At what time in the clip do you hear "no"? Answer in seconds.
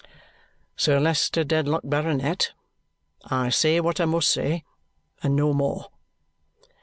5.35-5.53